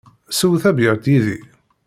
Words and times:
Sew 0.37 0.53
tabyirt 0.61 1.05
yid-i! 1.11 1.37